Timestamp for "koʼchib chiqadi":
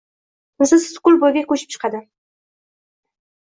1.51-2.03